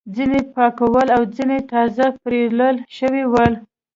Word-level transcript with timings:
ځینې 0.15 0.39
پاک 0.53 0.77
ول 0.93 1.07
او 1.15 1.21
ځینې 1.35 1.57
تازه 1.71 2.05
پریولل 2.21 2.75
شوي 2.97 3.23
ول. 3.31 3.53